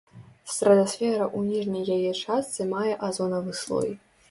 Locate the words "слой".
3.63-3.97